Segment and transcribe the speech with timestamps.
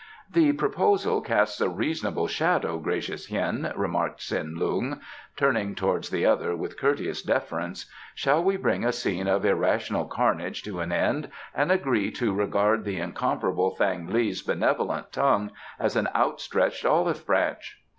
[0.33, 4.99] "The proposal casts a reasonable shadow, gracious Hien," remarked Tsin Lung,
[5.35, 7.85] turning towards the other with courteous deference.
[8.15, 12.83] "Shall we bring a scene of irrational carnage to an end and agree to regard
[12.83, 17.79] the incomparable Thang li's benevolent tongue as an outstretched olive branch?"